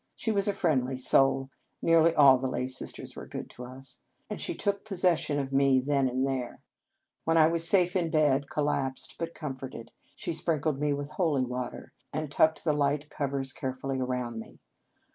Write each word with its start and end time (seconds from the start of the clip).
She 0.15 0.31
was 0.31 0.47
a 0.47 0.53
friendly 0.53 0.97
soul 0.97 1.51
(nearly 1.79 2.15
all 2.15 2.39
the 2.39 2.49
lay 2.49 2.67
sisters 2.67 3.15
were 3.15 3.27
good 3.27 3.51
to 3.51 3.65
us), 3.65 3.99
and 4.31 4.41
she 4.41 4.55
took 4.55 4.83
pos 4.83 5.03
In 5.03 5.11
Our 5.11 5.11
Convent 5.11 5.19
Days 5.19 5.19
session 5.27 5.39
of 5.39 5.53
me 5.53 5.79
then 5.79 6.09
and 6.09 6.25
there. 6.25 6.63
When 7.23 7.37
I 7.37 7.45
was 7.45 7.69
safe 7.69 7.95
in 7.95 8.09
bed, 8.09 8.49
collapsed 8.49 9.17
but 9.19 9.35
comforted, 9.35 9.91
she 10.15 10.33
sprinkled 10.33 10.79
me 10.79 10.91
with 10.91 11.11
holy 11.11 11.45
water, 11.45 11.93
and 12.11 12.31
tucked 12.31 12.63
the 12.63 12.73
light 12.73 13.11
cov 13.11 13.35
ers 13.35 13.53
carefully 13.53 13.99
around 13.99 14.39
me. 14.39 14.57